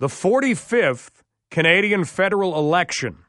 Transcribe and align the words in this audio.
The 0.00 0.06
45th 0.06 1.10
Canadian 1.50 2.04
federal 2.04 2.56
election 2.56 3.24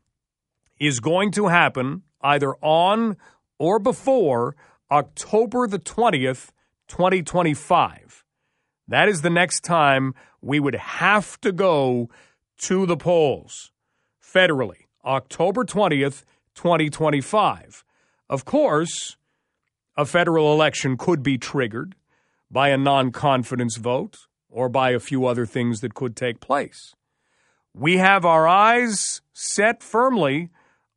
is 0.79 0.99
going 0.99 1.31
to 1.31 1.47
happen 1.47 2.03
either 2.21 2.53
on 2.61 3.17
or 3.57 3.79
before 3.79 4.55
October 4.91 5.65
the 5.65 5.79
20th, 5.79 6.51
2025. 6.87 8.23
That 8.87 9.09
is 9.09 9.23
the 9.23 9.31
next 9.31 9.63
time 9.63 10.13
we 10.43 10.59
would 10.59 10.75
have 10.75 11.41
to 11.41 11.51
go 11.51 12.11
to 12.59 12.85
the 12.85 12.97
polls 12.97 13.71
federally, 14.21 14.85
October 15.03 15.65
20th, 15.65 16.23
2025. 16.53 17.83
Of 18.29 18.45
course, 18.45 19.17
a 19.97 20.05
federal 20.05 20.53
election 20.53 20.97
could 20.97 21.23
be 21.23 21.39
triggered 21.39 21.95
by 22.51 22.69
a 22.69 22.77
non 22.77 23.11
confidence 23.11 23.77
vote 23.77 24.27
or 24.49 24.69
by 24.69 24.91
a 24.91 24.99
few 24.99 25.25
other 25.25 25.45
things 25.45 25.81
that 25.81 25.93
could 25.93 26.15
take 26.15 26.39
place. 26.39 26.95
We 27.73 27.97
have 27.97 28.25
our 28.25 28.47
eyes 28.47 29.21
set 29.33 29.83
firmly 29.83 30.49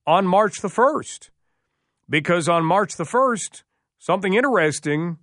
on 0.07 0.27
March 0.27 0.61
the 0.61 0.69
1st 0.69 1.31
because 2.09 2.49
on 2.49 2.65
March 2.65 2.97
the 2.97 3.05
1st, 3.05 3.63
something 3.99 4.35
interesting 4.35 5.19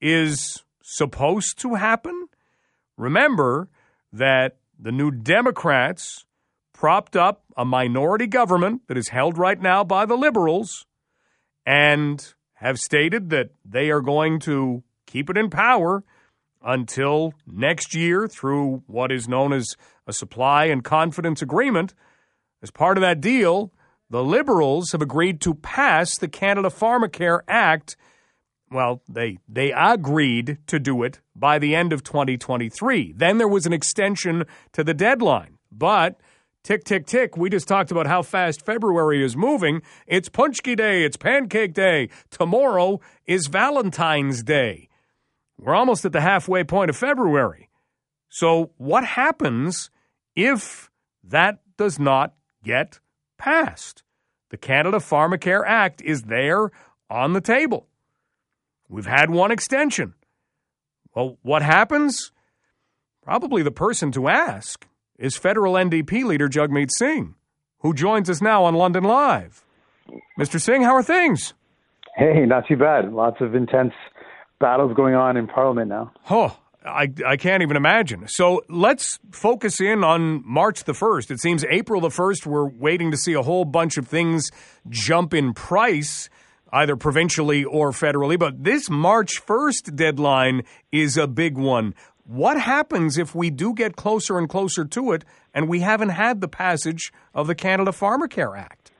is 0.00 0.64
supposed 0.82 1.58
to 1.60 1.74
happen. 1.74 2.28
Remember 2.96 3.68
that 4.12 4.56
the 4.78 4.92
new 4.92 5.10
Democrats 5.10 6.24
propped 6.72 7.14
up 7.14 7.44
a 7.56 7.64
minority 7.64 8.26
government 8.26 8.82
that 8.88 8.96
is 8.96 9.08
held 9.08 9.36
right 9.36 9.60
now 9.60 9.84
by 9.84 10.06
the 10.06 10.16
liberals 10.16 10.86
and 11.66 12.34
have 12.54 12.80
stated 12.80 13.30
that 13.30 13.50
they 13.64 13.90
are 13.90 14.00
going 14.00 14.40
to 14.40 14.82
keep 15.06 15.28
it 15.28 15.36
in 15.36 15.50
power 15.50 16.02
until 16.62 17.32
next 17.46 17.94
year 17.94 18.28
through 18.28 18.82
what 18.86 19.10
is 19.10 19.28
known 19.28 19.52
as 19.52 19.76
a 20.06 20.12
supply 20.12 20.66
and 20.66 20.84
confidence 20.84 21.42
agreement. 21.42 21.94
As 22.62 22.70
part 22.70 22.98
of 22.98 23.02
that 23.02 23.20
deal, 23.20 23.72
the 24.10 24.24
Liberals 24.24 24.92
have 24.92 25.02
agreed 25.02 25.40
to 25.42 25.54
pass 25.54 26.18
the 26.18 26.28
Canada 26.28 26.68
Pharmacare 26.68 27.40
Act. 27.48 27.96
Well, 28.70 29.02
they 29.08 29.38
they 29.48 29.72
agreed 29.72 30.58
to 30.66 30.78
do 30.78 31.02
it 31.02 31.20
by 31.34 31.58
the 31.58 31.74
end 31.74 31.92
of 31.92 32.02
2023. 32.02 33.14
Then 33.16 33.38
there 33.38 33.48
was 33.48 33.66
an 33.66 33.72
extension 33.72 34.44
to 34.72 34.84
the 34.84 34.94
deadline. 34.94 35.58
But 35.72 36.20
tick 36.62 36.84
tick 36.84 37.06
tick, 37.06 37.36
we 37.36 37.48
just 37.50 37.68
talked 37.68 37.90
about 37.90 38.06
how 38.06 38.22
fast 38.22 38.66
February 38.66 39.24
is 39.24 39.36
moving. 39.36 39.80
It's 40.06 40.28
Punchki 40.28 40.76
Day, 40.76 41.04
it's 41.04 41.16
Pancake 41.16 41.72
Day. 41.72 42.10
Tomorrow 42.30 43.00
is 43.26 43.46
Valentine's 43.46 44.42
Day. 44.42 44.89
We're 45.60 45.74
almost 45.74 46.04
at 46.04 46.12
the 46.12 46.22
halfway 46.22 46.64
point 46.64 46.90
of 46.90 46.96
February. 46.96 47.68
So, 48.28 48.70
what 48.78 49.04
happens 49.04 49.90
if 50.34 50.90
that 51.22 51.60
does 51.76 51.98
not 51.98 52.34
get 52.64 53.00
passed? 53.36 54.02
The 54.50 54.56
Canada 54.56 54.98
Pharmacare 54.98 55.62
Act 55.66 56.00
is 56.02 56.22
there 56.22 56.70
on 57.10 57.34
the 57.34 57.40
table. 57.40 57.88
We've 58.88 59.06
had 59.06 59.30
one 59.30 59.50
extension. 59.50 60.14
Well, 61.14 61.38
what 61.42 61.62
happens? 61.62 62.32
Probably 63.22 63.62
the 63.62 63.70
person 63.70 64.12
to 64.12 64.28
ask 64.28 64.86
is 65.18 65.36
federal 65.36 65.74
NDP 65.74 66.24
leader 66.24 66.48
Jagmeet 66.48 66.90
Singh, 66.90 67.34
who 67.80 67.92
joins 67.92 68.30
us 68.30 68.40
now 68.40 68.64
on 68.64 68.74
London 68.74 69.04
Live. 69.04 69.64
Mr. 70.38 70.60
Singh, 70.60 70.82
how 70.82 70.94
are 70.94 71.02
things? 71.02 71.52
Hey, 72.16 72.46
not 72.46 72.66
too 72.66 72.76
bad. 72.76 73.12
Lots 73.12 73.36
of 73.40 73.54
intense 73.54 73.92
battles 74.60 74.92
going 74.94 75.14
on 75.14 75.36
in 75.36 75.48
Parliament 75.48 75.88
now. 75.88 76.12
Oh, 76.30 76.56
I, 76.84 77.08
I 77.26 77.36
can't 77.36 77.62
even 77.62 77.76
imagine. 77.76 78.28
So 78.28 78.62
let's 78.68 79.18
focus 79.32 79.80
in 79.80 80.04
on 80.04 80.42
March 80.46 80.84
the 80.84 80.92
1st. 80.92 81.30
It 81.30 81.40
seems 81.40 81.64
April 81.64 82.00
the 82.00 82.08
1st, 82.08 82.46
we're 82.46 82.68
waiting 82.68 83.10
to 83.10 83.16
see 83.16 83.34
a 83.34 83.42
whole 83.42 83.64
bunch 83.64 83.98
of 83.98 84.06
things 84.06 84.50
jump 84.88 85.34
in 85.34 85.52
price, 85.52 86.30
either 86.72 86.96
provincially 86.96 87.64
or 87.64 87.90
federally. 87.90 88.38
But 88.38 88.64
this 88.64 88.88
March 88.88 89.44
1st 89.44 89.96
deadline 89.96 90.62
is 90.92 91.16
a 91.16 91.26
big 91.26 91.58
one. 91.58 91.94
What 92.24 92.60
happens 92.60 93.18
if 93.18 93.34
we 93.34 93.50
do 93.50 93.74
get 93.74 93.96
closer 93.96 94.38
and 94.38 94.48
closer 94.48 94.84
to 94.84 95.12
it 95.12 95.24
and 95.52 95.68
we 95.68 95.80
haven't 95.80 96.10
had 96.10 96.40
the 96.40 96.48
passage 96.48 97.12
of 97.34 97.46
the 97.46 97.54
Canada 97.54 97.90
Pharmacare 97.90 98.56
Act? 98.56 98.92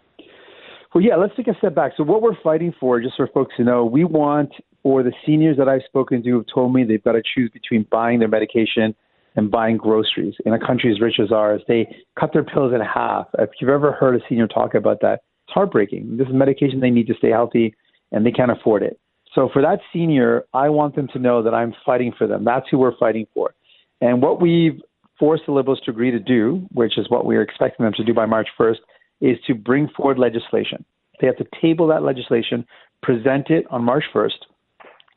Well, 0.92 1.04
yeah, 1.04 1.14
let's 1.14 1.34
take 1.36 1.46
a 1.46 1.54
step 1.58 1.76
back. 1.76 1.92
So, 1.96 2.02
what 2.02 2.20
we're 2.20 2.40
fighting 2.42 2.74
for, 2.80 3.00
just 3.00 3.14
for 3.16 3.28
folks 3.28 3.54
to 3.58 3.64
know, 3.64 3.84
we 3.84 4.02
want 4.02 4.50
or 4.82 5.02
the 5.02 5.12
seniors 5.26 5.56
that 5.58 5.68
I've 5.68 5.82
spoken 5.86 6.22
to 6.22 6.36
have 6.36 6.46
told 6.52 6.74
me 6.74 6.84
they've 6.84 7.02
got 7.02 7.12
to 7.12 7.22
choose 7.22 7.50
between 7.52 7.86
buying 7.90 8.18
their 8.18 8.28
medication 8.28 8.94
and 9.36 9.50
buying 9.50 9.76
groceries. 9.76 10.34
In 10.44 10.52
a 10.52 10.58
country 10.58 10.90
as 10.90 11.00
rich 11.00 11.20
as 11.22 11.30
ours, 11.30 11.62
they 11.68 11.94
cut 12.18 12.32
their 12.32 12.44
pills 12.44 12.72
in 12.72 12.80
half. 12.80 13.26
If 13.38 13.50
you've 13.60 13.70
ever 13.70 13.92
heard 13.92 14.16
a 14.16 14.24
senior 14.28 14.46
talk 14.46 14.74
about 14.74 15.00
that, 15.02 15.20
it's 15.46 15.54
heartbreaking. 15.54 16.16
This 16.16 16.26
is 16.26 16.34
medication 16.34 16.80
they 16.80 16.90
need 16.90 17.06
to 17.08 17.14
stay 17.14 17.30
healthy 17.30 17.74
and 18.12 18.26
they 18.26 18.32
can't 18.32 18.50
afford 18.50 18.82
it. 18.82 18.98
So 19.34 19.48
for 19.52 19.62
that 19.62 19.78
senior, 19.92 20.44
I 20.52 20.68
want 20.70 20.96
them 20.96 21.08
to 21.12 21.18
know 21.18 21.42
that 21.42 21.54
I'm 21.54 21.72
fighting 21.86 22.12
for 22.16 22.26
them. 22.26 22.44
That's 22.44 22.66
who 22.70 22.78
we're 22.78 22.96
fighting 22.96 23.26
for. 23.32 23.54
And 24.00 24.20
what 24.22 24.40
we've 24.40 24.80
forced 25.18 25.44
the 25.46 25.52
Liberals 25.52 25.80
to 25.84 25.90
agree 25.90 26.10
to 26.10 26.18
do, 26.18 26.66
which 26.72 26.98
is 26.98 27.08
what 27.08 27.26
we're 27.26 27.42
expecting 27.42 27.84
them 27.84 27.92
to 27.94 28.04
do 28.04 28.14
by 28.14 28.26
March 28.26 28.48
1st, 28.58 28.78
is 29.20 29.36
to 29.46 29.54
bring 29.54 29.88
forward 29.96 30.18
legislation. 30.18 30.84
They 31.20 31.26
have 31.26 31.36
to 31.36 31.46
table 31.60 31.86
that 31.88 32.02
legislation, 32.02 32.66
present 33.02 33.50
it 33.50 33.66
on 33.70 33.84
March 33.84 34.04
1st, 34.12 34.38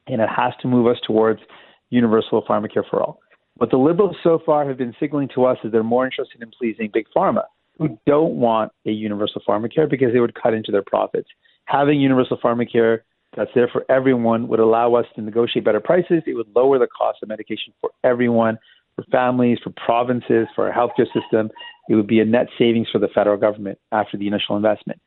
and 0.07 0.21
it 0.21 0.29
has 0.29 0.53
to 0.61 0.67
move 0.67 0.87
us 0.87 0.97
towards 1.05 1.41
universal 1.89 2.43
pharmacare 2.43 2.83
for 2.89 3.01
all. 3.01 3.19
What 3.57 3.69
the 3.69 3.77
Liberals 3.77 4.15
so 4.23 4.39
far 4.45 4.67
have 4.67 4.77
been 4.77 4.95
signaling 4.99 5.29
to 5.35 5.45
us 5.45 5.57
is 5.63 5.71
they're 5.71 5.83
more 5.83 6.05
interested 6.05 6.41
in 6.41 6.51
pleasing 6.57 6.89
big 6.91 7.05
pharma, 7.15 7.43
who 7.77 7.99
don't 8.05 8.35
want 8.35 8.71
a 8.85 8.91
universal 8.91 9.41
pharmacare 9.47 9.89
because 9.89 10.13
they 10.13 10.19
would 10.19 10.35
cut 10.35 10.53
into 10.53 10.71
their 10.71 10.83
profits. 10.83 11.29
Having 11.65 12.01
universal 12.01 12.37
pharmacare 12.37 12.99
that's 13.35 13.51
there 13.55 13.69
for 13.71 13.85
everyone 13.89 14.47
would 14.47 14.59
allow 14.59 14.95
us 14.95 15.05
to 15.15 15.21
negotiate 15.21 15.65
better 15.65 15.79
prices. 15.79 16.23
It 16.25 16.35
would 16.35 16.47
lower 16.55 16.77
the 16.77 16.87
cost 16.87 17.19
of 17.23 17.29
medication 17.29 17.73
for 17.81 17.91
everyone, 18.03 18.57
for 18.95 19.03
families, 19.11 19.59
for 19.63 19.71
provinces, 19.85 20.47
for 20.55 20.69
our 20.69 20.73
healthcare 20.73 21.07
system. 21.19 21.49
It 21.89 21.95
would 21.95 22.07
be 22.07 22.19
a 22.19 22.25
net 22.25 22.47
savings 22.57 22.87
for 22.91 22.99
the 22.99 23.07
federal 23.07 23.37
government 23.37 23.79
after 23.91 24.17
the 24.17 24.27
initial 24.27 24.55
investment. 24.55 24.99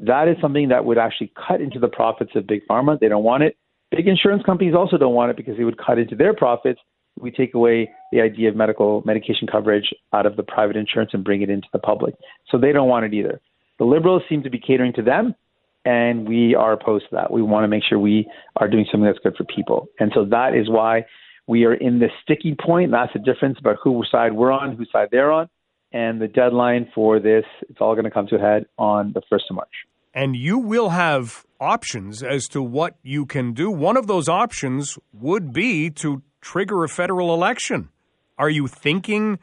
That 0.00 0.28
is 0.28 0.36
something 0.40 0.68
that 0.68 0.84
would 0.84 0.98
actually 0.98 1.32
cut 1.46 1.60
into 1.60 1.78
the 1.78 1.88
profits 1.88 2.32
of 2.34 2.46
big 2.46 2.62
pharma. 2.68 2.98
They 2.98 3.08
don't 3.08 3.24
want 3.24 3.42
it. 3.42 3.56
Big 3.94 4.08
insurance 4.08 4.42
companies 4.44 4.74
also 4.74 4.96
don't 4.96 5.14
want 5.14 5.30
it 5.30 5.36
because 5.36 5.54
it 5.58 5.64
would 5.64 5.78
cut 5.78 5.98
into 5.98 6.16
their 6.16 6.34
profits. 6.34 6.80
We 7.20 7.30
take 7.30 7.54
away 7.54 7.90
the 8.10 8.20
idea 8.20 8.48
of 8.48 8.56
medical 8.56 9.02
medication 9.04 9.46
coverage 9.46 9.94
out 10.12 10.26
of 10.26 10.36
the 10.36 10.42
private 10.42 10.76
insurance 10.76 11.10
and 11.14 11.22
bring 11.22 11.42
it 11.42 11.50
into 11.50 11.68
the 11.72 11.78
public. 11.78 12.14
So 12.50 12.58
they 12.58 12.72
don't 12.72 12.88
want 12.88 13.04
it 13.04 13.14
either. 13.14 13.40
The 13.78 13.84
liberals 13.84 14.22
seem 14.28 14.42
to 14.42 14.50
be 14.50 14.58
catering 14.58 14.92
to 14.94 15.02
them, 15.02 15.34
and 15.84 16.28
we 16.28 16.56
are 16.56 16.72
opposed 16.72 17.04
to 17.10 17.16
that. 17.16 17.30
We 17.30 17.42
want 17.42 17.64
to 17.64 17.68
make 17.68 17.84
sure 17.88 17.98
we 17.98 18.28
are 18.56 18.68
doing 18.68 18.84
something 18.90 19.06
that's 19.06 19.18
good 19.20 19.36
for 19.36 19.44
people. 19.44 19.86
And 20.00 20.10
so 20.12 20.24
that 20.24 20.56
is 20.56 20.68
why 20.68 21.04
we 21.46 21.64
are 21.64 21.74
in 21.74 22.00
this 22.00 22.10
sticky 22.22 22.56
point. 22.60 22.90
That's 22.90 23.12
the 23.12 23.20
difference 23.20 23.58
about 23.60 23.76
whose 23.82 24.08
side 24.10 24.32
we're 24.32 24.50
on, 24.50 24.76
whose 24.76 24.88
side 24.90 25.08
they're 25.12 25.30
on. 25.30 25.48
And 25.92 26.20
the 26.20 26.26
deadline 26.26 26.90
for 26.92 27.20
this, 27.20 27.44
it's 27.68 27.80
all 27.80 27.94
going 27.94 28.04
to 28.04 28.10
come 28.10 28.26
to 28.28 28.36
a 28.36 28.40
head 28.40 28.66
on 28.76 29.12
the 29.12 29.22
1st 29.30 29.50
of 29.50 29.56
March 29.56 29.74
and 30.14 30.36
you 30.36 30.58
will 30.58 30.90
have 30.90 31.44
options 31.60 32.22
as 32.22 32.46
to 32.48 32.62
what 32.62 32.96
you 33.02 33.26
can 33.26 33.52
do. 33.52 33.70
One 33.70 33.96
of 33.96 34.06
those 34.06 34.28
options 34.28 34.98
would 35.12 35.52
be 35.52 35.90
to 35.90 36.22
trigger 36.40 36.84
a 36.84 36.88
federal 36.88 37.34
election. 37.34 37.88
Are 38.38 38.50
you 38.50 38.68
thinking 38.68 39.38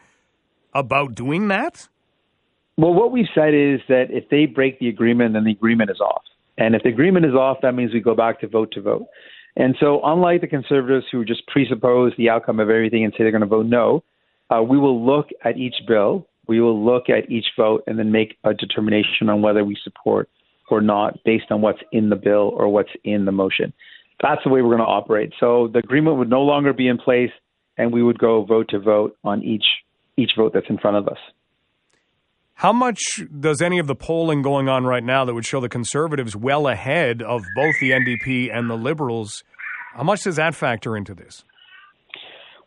about 0.74 1.16
doing 1.16 1.50
that? 1.50 1.88
Well, 2.78 2.94
what 2.94 3.12
we've 3.12 3.28
said 3.36 3.54
is 3.54 3.82
that 3.90 4.06
if 4.10 4.30
they 4.30 4.46
break 4.46 4.80
the 4.80 4.88
agreement, 4.88 5.34
then 5.34 5.44
the 5.44 5.52
agreement 5.52 5.92
is 5.92 6.00
off. 6.00 6.24
And 6.58 6.76
if 6.76 6.84
the 6.84 6.90
agreement 6.90 7.26
is 7.26 7.34
off, 7.34 7.58
that 7.64 7.74
means 7.74 7.94
we 7.94 8.00
go 8.00 8.16
back 8.16 8.40
to 8.42 8.48
vote 8.48 8.72
to 8.74 8.82
vote. 8.82 9.08
And 9.58 9.76
so, 9.80 10.00
unlike 10.04 10.42
the 10.42 10.48
conservatives 10.48 11.06
who 11.12 11.26
just 11.26 11.46
presuppose 11.48 12.14
the 12.18 12.30
outcome 12.30 12.60
of 12.60 12.70
everything 12.70 13.04
and 13.04 13.12
say 13.14 13.24
they're 13.24 13.32
going 13.32 13.42
to 13.42 13.48
vote 13.48 13.66
no, 13.66 14.04
uh, 14.50 14.62
we 14.62 14.78
will 14.78 15.06
look 15.06 15.28
at 15.44 15.58
each 15.58 15.76
bill, 15.88 16.28
we 16.48 16.62
will 16.62 16.84
look 16.84 17.10
at 17.10 17.30
each 17.30 17.48
vote, 17.58 17.84
and 17.88 18.00
then 18.00 18.12
make 18.12 18.38
a 18.46 18.54
determination 18.54 19.30
on 19.30 19.42
whether 19.42 19.66
we 19.66 19.78
support 19.84 20.30
or 20.72 20.82
not 20.82 21.20
based 21.26 21.46
on 21.52 21.62
what's 21.62 21.80
in 21.92 22.10
the 22.10 22.16
bill 22.16 22.52
or 22.56 22.70
what's 22.70 22.92
in 23.04 23.26
the 23.26 23.32
motion. 23.32 23.74
That's 24.22 24.42
the 24.44 24.50
way 24.50 24.62
we're 24.62 24.76
going 24.76 24.80
to 24.80 24.86
operate. 24.86 25.34
So 25.40 25.70
the 25.72 25.80
agreement 25.80 26.18
would 26.18 26.30
no 26.30 26.42
longer 26.42 26.74
be 26.74 26.88
in 26.88 26.98
place, 26.98 27.32
and 27.78 27.92
we 27.92 28.04
would 28.04 28.20
go 28.20 28.44
vote 28.44 28.68
to 28.70 28.80
vote 28.80 29.18
on 29.24 29.44
each 29.44 29.66
each 30.18 30.32
vote 30.38 30.52
that's 30.54 30.70
in 30.70 30.78
front 30.78 30.98
of 30.98 31.08
us. 31.08 31.18
How 32.56 32.74
much 32.74 33.24
does 33.40 33.62
any 33.62 33.80
of 33.80 33.88
the 33.88 33.96
polling 33.96 34.44
going 34.44 34.70
on 34.70 34.86
right 34.86 35.04
now 35.04 35.26
that 35.26 35.34
would 35.34 35.46
show 35.46 35.60
the 35.60 35.70
conservatives 35.70 36.36
well 36.36 36.68
ahead 36.68 37.24
of 37.24 37.42
both 37.56 37.74
the 37.80 37.92
NDP 37.92 38.56
and 38.56 38.70
the 38.70 38.78
Liberals? 38.78 39.44
How 39.96 40.04
much 40.04 40.24
does 40.24 40.36
that 40.36 40.54
factor 40.54 40.96
into 40.96 41.16
this? 41.16 41.44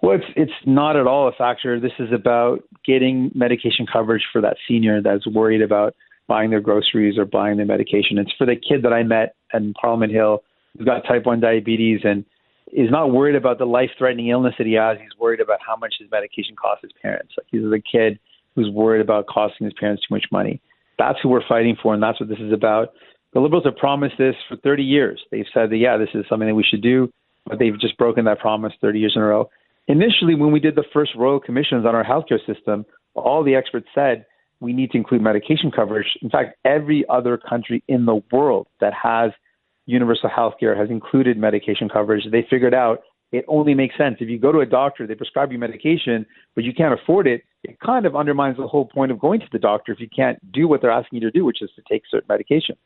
Well, 0.02 0.16
it's 0.16 0.26
it's 0.36 0.66
not 0.66 0.96
at 0.96 1.06
all 1.06 1.28
a 1.28 1.32
factor. 1.32 1.78
This 1.78 1.92
is 1.98 2.12
about 2.12 2.64
getting 2.84 3.30
medication 3.34 3.86
coverage 3.90 4.24
for 4.32 4.40
that 4.40 4.56
senior 4.66 5.00
that's 5.00 5.26
worried 5.26 5.62
about 5.62 5.94
buying 6.26 6.50
their 6.50 6.60
groceries 6.60 7.18
or 7.18 7.24
buying 7.24 7.56
their 7.56 7.66
medication. 7.66 8.18
It's 8.18 8.32
for 8.38 8.46
the 8.46 8.56
kid 8.56 8.82
that 8.82 8.92
I 8.92 9.02
met 9.02 9.34
in 9.52 9.74
Parliament 9.74 10.12
Hill 10.12 10.42
who's 10.76 10.86
got 10.86 11.06
type 11.06 11.26
1 11.26 11.40
diabetes 11.40 12.00
and 12.04 12.24
is 12.72 12.90
not 12.90 13.12
worried 13.12 13.36
about 13.36 13.58
the 13.58 13.66
life 13.66 13.90
threatening 13.98 14.28
illness 14.28 14.54
that 14.58 14.66
he 14.66 14.72
has. 14.74 14.98
He's 15.00 15.18
worried 15.18 15.40
about 15.40 15.58
how 15.64 15.76
much 15.76 15.94
his 15.98 16.10
medication 16.10 16.56
costs 16.56 16.82
his 16.82 16.92
parents. 17.00 17.34
Like 17.38 17.46
he's 17.50 17.62
a 17.62 17.80
kid 17.80 18.18
who's 18.54 18.70
worried 18.70 19.00
about 19.00 19.26
costing 19.26 19.66
his 19.66 19.74
parents 19.78 20.02
too 20.02 20.14
much 20.14 20.24
money. 20.32 20.60
That's 20.98 21.18
who 21.22 21.28
we're 21.28 21.46
fighting 21.46 21.76
for, 21.82 21.92
and 21.92 22.02
that's 22.02 22.20
what 22.20 22.28
this 22.28 22.38
is 22.38 22.52
about. 22.52 22.90
The 23.32 23.40
Liberals 23.40 23.64
have 23.64 23.76
promised 23.76 24.14
this 24.16 24.36
for 24.48 24.56
30 24.56 24.84
years. 24.84 25.20
They've 25.30 25.44
said 25.52 25.70
that, 25.70 25.76
yeah, 25.76 25.96
this 25.96 26.08
is 26.14 26.24
something 26.28 26.48
that 26.48 26.54
we 26.54 26.62
should 26.62 26.82
do, 26.82 27.10
but 27.46 27.58
they've 27.58 27.78
just 27.80 27.98
broken 27.98 28.24
that 28.26 28.38
promise 28.38 28.72
30 28.80 29.00
years 29.00 29.14
in 29.16 29.22
a 29.22 29.24
row. 29.24 29.50
Initially, 29.88 30.34
when 30.34 30.52
we 30.52 30.60
did 30.60 30.76
the 30.76 30.84
first 30.92 31.12
royal 31.16 31.40
commissions 31.40 31.84
on 31.84 31.94
our 31.94 32.04
healthcare 32.04 32.38
system, 32.46 32.86
all 33.14 33.42
the 33.42 33.56
experts 33.56 33.88
said 33.94 34.24
we 34.64 34.72
need 34.72 34.90
to 34.92 34.96
include 34.96 35.20
medication 35.20 35.70
coverage. 35.70 36.06
In 36.22 36.30
fact, 36.30 36.56
every 36.64 37.04
other 37.08 37.36
country 37.36 37.84
in 37.86 38.06
the 38.06 38.22
world 38.32 38.66
that 38.80 38.94
has 38.94 39.30
universal 39.86 40.30
health 40.34 40.54
care 40.58 40.74
has 40.74 40.88
included 40.88 41.36
medication 41.36 41.88
coverage. 41.88 42.24
They 42.32 42.46
figured 42.48 42.72
out 42.74 43.02
it 43.30 43.44
only 43.46 43.74
makes 43.74 43.96
sense. 43.98 44.16
If 44.20 44.28
you 44.28 44.38
go 44.38 44.52
to 44.52 44.60
a 44.60 44.66
doctor, 44.66 45.06
they 45.06 45.14
prescribe 45.14 45.52
you 45.52 45.58
medication, 45.58 46.24
but 46.54 46.64
you 46.64 46.72
can't 46.72 46.98
afford 46.98 47.26
it, 47.26 47.42
it 47.62 47.78
kind 47.80 48.06
of 48.06 48.16
undermines 48.16 48.56
the 48.56 48.66
whole 48.66 48.86
point 48.86 49.10
of 49.10 49.18
going 49.18 49.40
to 49.40 49.46
the 49.52 49.58
doctor 49.58 49.92
if 49.92 50.00
you 50.00 50.08
can't 50.14 50.38
do 50.52 50.66
what 50.66 50.80
they're 50.80 50.90
asking 50.90 51.20
you 51.20 51.30
to 51.30 51.36
do, 51.36 51.44
which 51.44 51.60
is 51.60 51.70
to 51.76 51.82
take 51.90 52.02
certain 52.10 52.26
medication. 52.28 52.76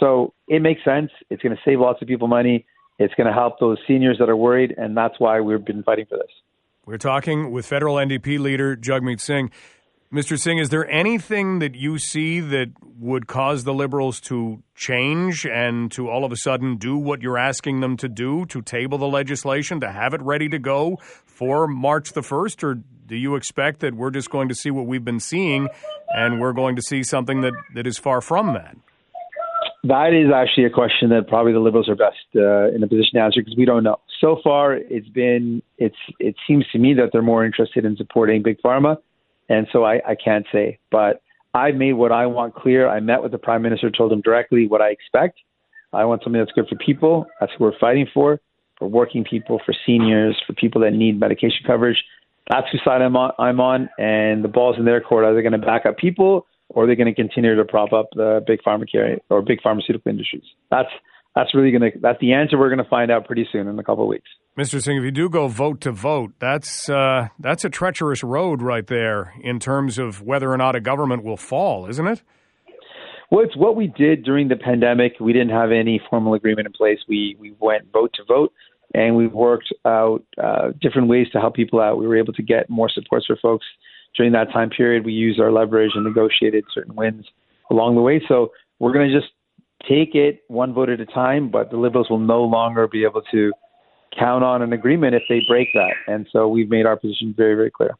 So 0.00 0.32
it 0.48 0.60
makes 0.60 0.82
sense. 0.84 1.10
It's 1.30 1.42
going 1.42 1.54
to 1.54 1.62
save 1.64 1.80
lots 1.80 2.00
of 2.02 2.08
people 2.08 2.28
money. 2.28 2.64
It's 2.98 3.14
going 3.14 3.26
to 3.26 3.32
help 3.32 3.60
those 3.60 3.78
seniors 3.86 4.16
that 4.18 4.28
are 4.28 4.36
worried, 4.36 4.74
and 4.76 4.96
that's 4.96 5.14
why 5.18 5.40
we've 5.40 5.64
been 5.64 5.82
fighting 5.82 6.06
for 6.08 6.16
this. 6.16 6.30
We're 6.86 6.96
talking 6.96 7.50
with 7.50 7.66
federal 7.66 7.96
NDP 7.96 8.38
leader 8.38 8.74
Jagmeet 8.74 9.20
Singh. 9.20 9.50
Mr. 10.10 10.38
Singh, 10.38 10.56
is 10.56 10.70
there 10.70 10.88
anything 10.90 11.58
that 11.58 11.74
you 11.74 11.98
see 11.98 12.40
that 12.40 12.70
would 12.98 13.26
cause 13.26 13.64
the 13.64 13.74
Liberals 13.74 14.20
to 14.20 14.62
change 14.74 15.44
and 15.44 15.92
to 15.92 16.08
all 16.08 16.24
of 16.24 16.32
a 16.32 16.36
sudden 16.36 16.78
do 16.78 16.96
what 16.96 17.20
you're 17.20 17.36
asking 17.36 17.80
them 17.80 17.94
to 17.98 18.08
do, 18.08 18.46
to 18.46 18.62
table 18.62 18.96
the 18.96 19.06
legislation, 19.06 19.80
to 19.80 19.92
have 19.92 20.14
it 20.14 20.22
ready 20.22 20.48
to 20.48 20.58
go 20.58 20.96
for 21.02 21.66
March 21.66 22.14
the 22.14 22.22
1st? 22.22 22.64
Or 22.64 22.74
do 23.04 23.16
you 23.16 23.36
expect 23.36 23.80
that 23.80 23.94
we're 23.94 24.10
just 24.10 24.30
going 24.30 24.48
to 24.48 24.54
see 24.54 24.70
what 24.70 24.86
we've 24.86 25.04
been 25.04 25.20
seeing 25.20 25.68
and 26.08 26.40
we're 26.40 26.54
going 26.54 26.76
to 26.76 26.82
see 26.82 27.02
something 27.02 27.42
that, 27.42 27.52
that 27.74 27.86
is 27.86 27.98
far 27.98 28.22
from 28.22 28.54
that? 28.54 28.78
That 29.84 30.14
is 30.14 30.32
actually 30.34 30.64
a 30.64 30.70
question 30.70 31.10
that 31.10 31.28
probably 31.28 31.52
the 31.52 31.60
Liberals 31.60 31.88
are 31.88 31.94
best 31.94 32.16
uh, 32.34 32.74
in 32.74 32.82
a 32.82 32.88
position 32.88 33.16
to 33.16 33.20
answer 33.20 33.42
because 33.42 33.58
we 33.58 33.66
don't 33.66 33.84
know. 33.84 34.00
So 34.22 34.38
far, 34.42 34.74
it's 34.74 35.08
been 35.08 35.62
it's 35.76 35.96
it 36.18 36.34
seems 36.48 36.66
to 36.72 36.78
me 36.78 36.94
that 36.94 37.10
they're 37.12 37.22
more 37.22 37.44
interested 37.44 37.84
in 37.84 37.96
supporting 37.96 38.42
big 38.42 38.60
pharma 38.60 38.96
and 39.48 39.66
so 39.72 39.84
I, 39.84 40.00
I 40.06 40.14
can't 40.14 40.46
say. 40.52 40.78
But 40.90 41.22
I've 41.54 41.74
made 41.74 41.94
what 41.94 42.12
I 42.12 42.26
want 42.26 42.54
clear. 42.54 42.88
I 42.88 43.00
met 43.00 43.22
with 43.22 43.32
the 43.32 43.38
prime 43.38 43.62
minister, 43.62 43.90
told 43.90 44.12
him 44.12 44.20
directly 44.20 44.66
what 44.66 44.80
I 44.80 44.90
expect. 44.90 45.38
I 45.92 46.04
want 46.04 46.22
something 46.22 46.40
that's 46.40 46.52
good 46.52 46.68
for 46.68 46.76
people. 46.76 47.26
That's 47.40 47.52
what 47.52 47.72
we're 47.72 47.78
fighting 47.78 48.06
for, 48.12 48.40
for 48.78 48.88
working 48.88 49.24
people, 49.24 49.60
for 49.64 49.74
seniors, 49.86 50.40
for 50.46 50.52
people 50.52 50.82
that 50.82 50.92
need 50.92 51.18
medication 51.18 51.60
coverage. 51.66 51.96
That's 52.50 52.66
whose 52.70 52.82
side 52.84 53.02
I'm 53.02 53.16
on. 53.16 53.32
I'm 53.38 53.60
on, 53.60 53.88
and 53.98 54.44
the 54.44 54.48
ball's 54.48 54.76
in 54.78 54.84
their 54.84 55.00
court. 55.00 55.24
Are 55.24 55.34
they 55.34 55.42
going 55.42 55.58
to 55.58 55.66
back 55.66 55.86
up 55.86 55.96
people, 55.98 56.46
or 56.70 56.84
are 56.84 56.86
they 56.86 56.94
going 56.94 57.12
to 57.12 57.14
continue 57.14 57.54
to 57.54 57.64
prop 57.64 57.92
up 57.92 58.08
the 58.14 58.42
big 58.46 58.60
pharmacare 58.62 59.18
or 59.30 59.42
big 59.42 59.60
pharmaceutical 59.62 60.10
industries? 60.10 60.44
That's 60.70 60.88
that's 61.34 61.54
really 61.54 61.70
going 61.70 61.92
to 61.92 61.98
that's 62.00 62.20
the 62.20 62.32
answer 62.32 62.58
we're 62.58 62.70
going 62.70 62.82
to 62.82 62.88
find 62.88 63.10
out 63.10 63.26
pretty 63.26 63.46
soon 63.52 63.68
in 63.68 63.78
a 63.78 63.84
couple 63.84 64.04
of 64.04 64.08
weeks. 64.08 64.28
Mr. 64.58 64.82
Singh, 64.82 64.96
if 64.96 65.04
you 65.04 65.12
do 65.12 65.28
go 65.28 65.46
vote 65.46 65.80
to 65.82 65.92
vote, 65.92 66.32
that's 66.40 66.88
uh, 66.88 67.28
that's 67.38 67.64
a 67.64 67.70
treacherous 67.70 68.24
road 68.24 68.60
right 68.60 68.88
there 68.88 69.32
in 69.40 69.60
terms 69.60 69.98
of 69.98 70.20
whether 70.20 70.52
or 70.52 70.56
not 70.56 70.74
a 70.74 70.80
government 70.80 71.22
will 71.22 71.36
fall, 71.36 71.86
isn't 71.86 72.08
it? 72.08 72.22
Well, 73.30 73.44
it's 73.44 73.56
what 73.56 73.76
we 73.76 73.86
did 73.86 74.24
during 74.24 74.48
the 74.48 74.56
pandemic. 74.56 75.12
We 75.20 75.32
didn't 75.32 75.50
have 75.50 75.70
any 75.70 76.00
formal 76.10 76.34
agreement 76.34 76.66
in 76.66 76.72
place. 76.72 76.98
We 77.08 77.36
we 77.38 77.54
went 77.60 77.92
vote 77.92 78.10
to 78.14 78.24
vote, 78.26 78.52
and 78.92 79.14
we 79.14 79.28
worked 79.28 79.72
out 79.84 80.24
uh, 80.42 80.72
different 80.80 81.06
ways 81.06 81.28
to 81.34 81.38
help 81.38 81.54
people 81.54 81.80
out. 81.80 81.98
We 81.98 82.08
were 82.08 82.18
able 82.18 82.32
to 82.32 82.42
get 82.42 82.68
more 82.68 82.88
supports 82.88 83.26
for 83.26 83.36
folks 83.40 83.66
during 84.16 84.32
that 84.32 84.50
time 84.52 84.70
period. 84.70 85.04
We 85.04 85.12
used 85.12 85.38
our 85.38 85.52
leverage 85.52 85.92
and 85.94 86.02
negotiated 86.02 86.64
certain 86.74 86.96
wins 86.96 87.26
along 87.70 87.94
the 87.94 88.02
way. 88.02 88.20
So 88.26 88.50
we're 88.80 88.92
going 88.92 89.08
to 89.08 89.16
just 89.16 89.30
take 89.88 90.16
it 90.16 90.42
one 90.48 90.74
vote 90.74 90.88
at 90.88 90.98
a 90.98 91.06
time, 91.06 91.48
but 91.48 91.70
the 91.70 91.76
Liberals 91.76 92.10
will 92.10 92.18
no 92.18 92.42
longer 92.42 92.88
be 92.88 93.04
able 93.04 93.22
to 93.30 93.52
count 94.16 94.44
on 94.44 94.62
an 94.62 94.72
agreement 94.72 95.14
if 95.14 95.22
they 95.28 95.40
break 95.48 95.68
that. 95.74 95.92
And 96.06 96.26
so 96.32 96.48
we've 96.48 96.68
made 96.68 96.86
our 96.86 96.96
position 96.96 97.34
very, 97.36 97.54
very 97.54 97.70
clear. 97.70 97.96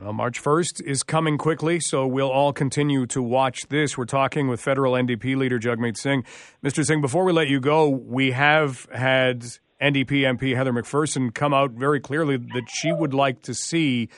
Well, 0.00 0.12
March 0.12 0.40
1st 0.40 0.82
is 0.84 1.02
coming 1.02 1.38
quickly, 1.38 1.80
so 1.80 2.06
we'll 2.06 2.30
all 2.30 2.52
continue 2.52 3.04
to 3.06 3.20
watch 3.20 3.66
this. 3.68 3.98
We're 3.98 4.04
talking 4.04 4.46
with 4.46 4.60
federal 4.60 4.92
NDP 4.92 5.36
leader 5.36 5.58
Jagmeet 5.58 5.96
Singh. 5.96 6.22
Mr. 6.62 6.84
Singh, 6.84 7.00
before 7.00 7.24
we 7.24 7.32
let 7.32 7.48
you 7.48 7.58
go, 7.58 7.88
we 7.88 8.30
have 8.30 8.86
had 8.94 9.40
NDP 9.82 10.22
MP 10.22 10.54
Heather 10.54 10.72
McPherson 10.72 11.34
come 11.34 11.52
out 11.52 11.72
very 11.72 11.98
clearly 11.98 12.36
that 12.36 12.68
she 12.68 12.92
would 12.92 13.12
like 13.12 13.42
to 13.42 13.54
see 13.54 14.08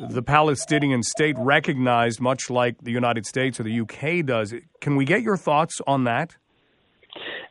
the 0.00 0.22
Palestinian 0.22 1.04
state 1.04 1.36
recognized, 1.38 2.20
much 2.20 2.50
like 2.50 2.82
the 2.82 2.90
United 2.90 3.24
States 3.24 3.60
or 3.60 3.62
the 3.62 3.80
UK 3.80 4.26
does. 4.26 4.52
Can 4.80 4.96
we 4.96 5.04
get 5.04 5.22
your 5.22 5.36
thoughts 5.36 5.80
on 5.86 6.04
that? 6.04 6.36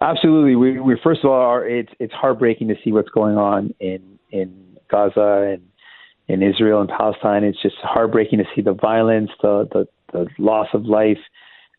Absolutely. 0.01 0.56
We, 0.56 0.80
we 0.80 0.98
first 1.04 1.22
of 1.24 1.30
all, 1.30 1.42
are, 1.42 1.68
it's 1.68 1.92
it's 2.00 2.13
heartbreaking 2.13 2.69
to 2.69 2.75
see 2.84 2.92
what's 2.92 3.10
going 3.10 3.38
on 3.38 3.74
in 3.80 4.19
in 4.31 4.78
Gaza 4.90 5.54
and 5.54 5.62
in 6.28 6.42
Israel 6.42 6.80
and 6.80 6.90
Palestine. 6.90 7.44
It's 7.44 7.62
just 7.62 7.75
heartbreaking 7.81 8.40
to 8.40 8.46
see 8.56 8.62
the 8.62 8.74
violence, 8.74 9.30
the 9.42 9.68
the, 9.72 9.88
the 10.13 10.28
loss 10.38 10.68
of 10.74 10.86
life, 10.86 11.18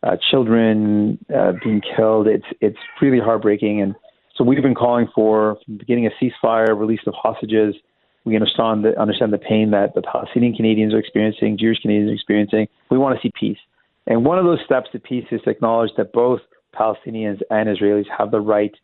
uh, 0.03 0.17
children 0.31 1.19
uh, 1.35 1.53
being 1.65 1.81
killed. 1.97 2.27
It's 2.27 2.45
it's 2.61 2.79
really 3.01 3.21
heartbreaking. 3.21 3.81
And 3.81 3.95
so 4.37 4.45
we've 4.45 4.63
been 4.63 4.75
calling 4.75 5.09
for 5.15 5.57
from 5.65 5.75
the 5.75 5.79
beginning 5.79 6.07
a 6.07 6.11
ceasefire, 6.23 6.79
release 6.79 7.01
of 7.07 7.15
hostages. 7.17 7.75
We 8.27 8.37
understand 8.37 8.85
the, 8.85 9.01
understand 9.01 9.33
the 9.33 9.39
pain 9.39 9.71
that 9.71 9.95
the 9.95 10.03
Palestinian 10.03 10.55
Canadians 10.55 10.93
are 10.93 10.99
experiencing, 10.99 11.57
Jewish 11.59 11.79
Canadians 11.81 12.11
are 12.11 12.15
experiencing. 12.15 12.69
We 12.91 12.99
want 12.99 13.19
to 13.19 13.27
see 13.27 13.33
peace. 13.39 13.57
And 14.07 14.27
one 14.27 14.39
of 14.39 14.45
those 14.45 14.59
steps 14.63 14.89
to 14.93 14.99
peace 14.99 15.25
is 15.31 15.41
to 15.43 15.51
acknowledge 15.51 15.91
that 15.97 16.13
both 16.13 16.41
Palestinians 16.75 17.41
and 17.51 17.69
Israelis 17.69 18.07
have 18.17 18.31
the 18.31 18.41
right 18.41 18.75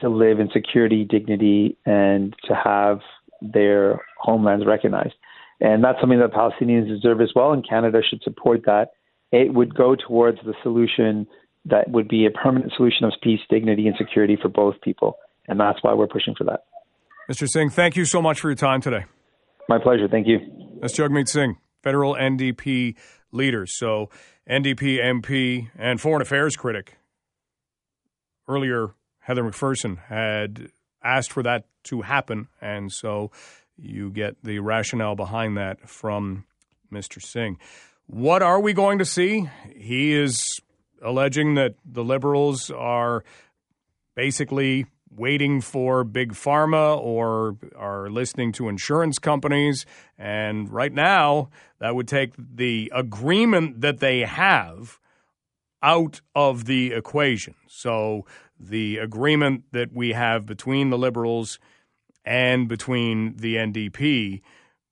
to 0.00 0.08
live 0.08 0.40
in 0.40 0.50
security, 0.52 1.04
dignity, 1.04 1.76
and 1.86 2.34
to 2.44 2.54
have 2.54 3.00
their 3.40 4.00
homelands 4.18 4.66
recognized. 4.66 5.14
And 5.60 5.82
that's 5.82 5.98
something 6.00 6.18
that 6.18 6.32
Palestinians 6.32 6.88
deserve 6.88 7.20
as 7.20 7.30
well, 7.34 7.52
and 7.52 7.66
Canada 7.66 8.00
should 8.08 8.22
support 8.22 8.62
that. 8.66 8.90
It 9.32 9.54
would 9.54 9.74
go 9.74 9.96
towards 9.96 10.38
the 10.44 10.54
solution 10.62 11.26
that 11.64 11.90
would 11.90 12.08
be 12.08 12.26
a 12.26 12.30
permanent 12.30 12.72
solution 12.76 13.04
of 13.04 13.12
peace, 13.22 13.40
dignity, 13.50 13.86
and 13.86 13.96
security 13.96 14.36
for 14.40 14.48
both 14.48 14.80
people. 14.82 15.18
And 15.48 15.58
that's 15.58 15.78
why 15.82 15.94
we're 15.94 16.06
pushing 16.06 16.34
for 16.36 16.44
that. 16.44 16.64
Mr. 17.30 17.48
Singh, 17.48 17.70
thank 17.70 17.96
you 17.96 18.04
so 18.04 18.22
much 18.22 18.40
for 18.40 18.48
your 18.48 18.56
time 18.56 18.80
today. 18.80 19.04
My 19.68 19.78
pleasure. 19.78 20.06
Thank 20.08 20.28
you. 20.28 20.38
That's 20.80 20.96
Jagmeet 20.96 21.28
Singh, 21.28 21.56
federal 21.82 22.14
NDP 22.14 22.94
leader. 23.32 23.66
So, 23.66 24.10
NDP 24.48 25.00
MP 25.00 25.70
and 25.76 26.00
foreign 26.00 26.22
affairs 26.22 26.54
critic 26.56 26.96
earlier, 28.48 28.90
Heather 29.20 29.42
McPherson 29.42 29.98
had 29.98 30.70
asked 31.02 31.32
for 31.32 31.42
that 31.42 31.66
to 31.84 32.02
happen, 32.02 32.48
and 32.60 32.92
so 32.92 33.30
you 33.76 34.10
get 34.10 34.36
the 34.42 34.58
rationale 34.58 35.14
behind 35.14 35.56
that 35.56 35.88
from 35.88 36.44
Mr. 36.92 37.22
Singh. 37.22 37.58
What 38.06 38.42
are 38.42 38.60
we 38.60 38.72
going 38.72 38.98
to 38.98 39.04
see? 39.04 39.48
He 39.74 40.12
is 40.12 40.60
alleging 41.02 41.54
that 41.54 41.74
the 41.84 42.04
liberals 42.04 42.70
are 42.70 43.24
basically 44.14 44.86
waiting 45.10 45.60
for 45.60 46.04
big 46.04 46.32
pharma 46.32 46.98
or 46.98 47.56
are 47.76 48.08
listening 48.10 48.52
to 48.52 48.68
insurance 48.68 49.18
companies. 49.18 49.86
And 50.18 50.70
right 50.70 50.92
now, 50.92 51.50
that 51.78 51.94
would 51.94 52.08
take 52.08 52.32
the 52.36 52.92
agreement 52.94 53.80
that 53.80 53.98
they 54.00 54.20
have 54.20 54.98
out 55.82 56.20
of 56.34 56.64
the 56.64 56.92
equation. 56.92 57.54
So 57.68 58.26
the 58.58 58.98
agreement 58.98 59.64
that 59.72 59.92
we 59.92 60.12
have 60.12 60.46
between 60.46 60.90
the 60.90 60.98
Liberals 60.98 61.58
and 62.24 62.68
between 62.68 63.36
the 63.36 63.56
NDP, 63.56 64.42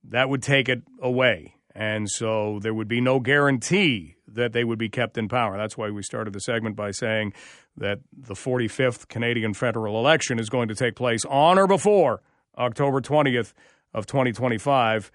that 0.05 0.29
would 0.29 0.43
take 0.43 0.69
it 0.69 0.83
away. 1.01 1.55
And 1.75 2.09
so 2.09 2.61
there 2.61 2.75
would 2.75 2.89
be 2.89 3.01
no 3.01 3.19
guarantee 3.19 4.17
that 4.29 4.53
they 4.53 4.65
would 4.65 4.79
be 4.79 4.89
kept 4.89 5.19
in 5.19 5.29
power. 5.29 5.57
That's 5.57 5.77
why 5.77 5.91
we 5.91 6.03
started 6.03 6.33
the 6.33 6.41
segment 6.41 6.77
by 6.77 6.93
saying 6.93 7.33
that 7.77 7.99
the 8.13 8.35
45th 8.35 9.09
Canadian 9.09 9.55
federal 9.55 9.99
election 9.99 10.39
is 10.39 10.49
going 10.49 10.69
to 10.69 10.75
take 10.75 10.95
place 10.95 11.25
on 11.25 11.59
or 11.59 11.67
before 11.67 12.23
October 12.57 13.01
20th 13.01 13.53
of 13.93 14.07
2025. 14.07 15.11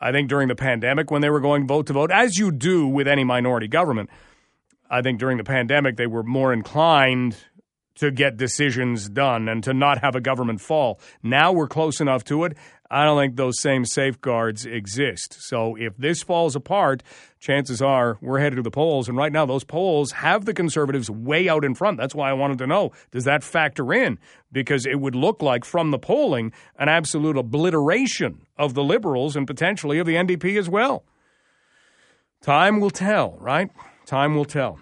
I 0.00 0.12
think 0.12 0.28
during 0.28 0.48
the 0.48 0.54
pandemic 0.54 1.10
when 1.10 1.20
they 1.20 1.30
were 1.30 1.40
going 1.40 1.66
vote 1.66 1.86
to 1.88 1.92
vote, 1.92 2.10
as 2.10 2.38
you 2.38 2.50
do 2.50 2.86
with 2.86 3.08
any 3.08 3.24
minority 3.24 3.68
government– 3.68 4.08
I 4.92 5.00
think 5.00 5.18
during 5.18 5.38
the 5.38 5.44
pandemic, 5.44 5.96
they 5.96 6.06
were 6.06 6.22
more 6.22 6.52
inclined 6.52 7.38
to 7.94 8.10
get 8.10 8.36
decisions 8.36 9.08
done 9.08 9.48
and 9.48 9.64
to 9.64 9.72
not 9.72 10.02
have 10.02 10.14
a 10.14 10.20
government 10.20 10.60
fall. 10.60 11.00
Now 11.22 11.50
we're 11.50 11.66
close 11.66 11.98
enough 12.00 12.24
to 12.24 12.44
it. 12.44 12.56
I 12.90 13.04
don't 13.04 13.18
think 13.18 13.36
those 13.36 13.58
same 13.58 13.86
safeguards 13.86 14.66
exist. 14.66 15.38
So 15.40 15.76
if 15.76 15.96
this 15.96 16.22
falls 16.22 16.54
apart, 16.54 17.02
chances 17.40 17.80
are 17.80 18.18
we're 18.20 18.38
headed 18.38 18.56
to 18.56 18.62
the 18.62 18.70
polls. 18.70 19.08
And 19.08 19.16
right 19.16 19.32
now, 19.32 19.46
those 19.46 19.64
polls 19.64 20.12
have 20.12 20.44
the 20.44 20.52
conservatives 20.52 21.10
way 21.10 21.48
out 21.48 21.64
in 21.64 21.74
front. 21.74 21.96
That's 21.96 22.14
why 22.14 22.28
I 22.28 22.34
wanted 22.34 22.58
to 22.58 22.66
know 22.66 22.92
does 23.12 23.24
that 23.24 23.42
factor 23.42 23.94
in? 23.94 24.18
Because 24.52 24.84
it 24.84 25.00
would 25.00 25.14
look 25.14 25.40
like, 25.40 25.64
from 25.64 25.90
the 25.90 25.98
polling, 25.98 26.52
an 26.78 26.90
absolute 26.90 27.38
obliteration 27.38 28.42
of 28.58 28.74
the 28.74 28.84
liberals 28.84 29.36
and 29.36 29.46
potentially 29.46 29.98
of 29.98 30.06
the 30.06 30.16
NDP 30.16 30.58
as 30.58 30.68
well. 30.68 31.04
Time 32.42 32.78
will 32.78 32.90
tell, 32.90 33.38
right? 33.40 33.70
Time 34.06 34.34
will 34.34 34.44
tell. 34.44 34.78